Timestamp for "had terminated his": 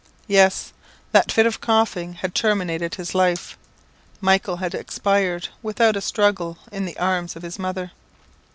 2.13-3.13